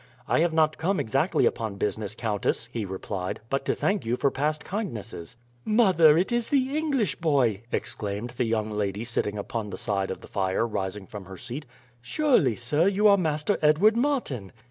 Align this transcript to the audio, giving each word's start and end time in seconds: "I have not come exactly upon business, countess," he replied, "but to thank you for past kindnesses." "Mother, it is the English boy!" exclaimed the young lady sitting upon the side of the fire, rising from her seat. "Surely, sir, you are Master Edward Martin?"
"I 0.27 0.39
have 0.39 0.51
not 0.51 0.79
come 0.79 0.99
exactly 0.99 1.45
upon 1.45 1.75
business, 1.75 2.15
countess," 2.15 2.67
he 2.71 2.85
replied, 2.85 3.39
"but 3.51 3.65
to 3.65 3.75
thank 3.75 4.03
you 4.03 4.15
for 4.15 4.31
past 4.31 4.63
kindnesses." 4.65 5.37
"Mother, 5.63 6.17
it 6.17 6.31
is 6.31 6.49
the 6.49 6.75
English 6.75 7.17
boy!" 7.17 7.61
exclaimed 7.71 8.31
the 8.31 8.45
young 8.45 8.71
lady 8.71 9.03
sitting 9.03 9.37
upon 9.37 9.69
the 9.69 9.77
side 9.77 10.09
of 10.09 10.21
the 10.21 10.27
fire, 10.27 10.65
rising 10.65 11.05
from 11.05 11.25
her 11.25 11.37
seat. 11.37 11.67
"Surely, 12.01 12.55
sir, 12.55 12.87
you 12.87 13.07
are 13.07 13.15
Master 13.15 13.59
Edward 13.61 13.95
Martin?" 13.95 14.51